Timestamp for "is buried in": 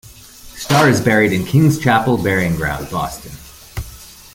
0.89-1.45